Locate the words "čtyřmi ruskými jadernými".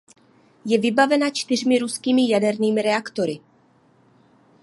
1.29-2.81